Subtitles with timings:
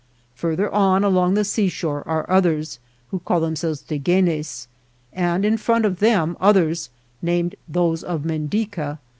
[0.33, 2.79] Further on, along the seashore, are others,
[3.11, 4.67] who call themselves Deguenes,
[5.13, 6.89] and in front of them others
[7.21, 8.97] named those of Mendica.